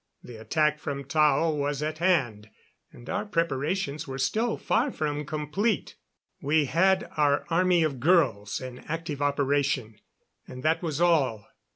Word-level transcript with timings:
The 0.23 0.37
attack 0.37 0.79
from 0.79 1.03
Tao 1.03 1.51
was 1.53 1.83
at 1.83 1.99
hand, 1.99 2.49
and 2.91 3.07
our 3.07 3.23
preparations 3.23 4.07
were 4.07 4.17
still 4.17 4.57
far 4.57 4.91
from 4.91 5.27
complete. 5.27 5.95
We 6.41 6.65
had 6.65 7.07
our 7.17 7.45
army 7.51 7.83
of 7.83 7.99
girls 7.99 8.59
in 8.59 8.79
active 8.89 9.21
operation, 9.21 9.99
and 10.47 10.63
that 10.63 10.81
was 10.81 10.99
all. 11.01 11.45